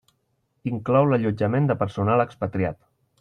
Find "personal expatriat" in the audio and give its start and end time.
1.83-2.81